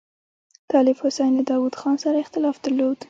[0.71, 2.97] طالب حسین له داوود خان سره اختلاف درلود.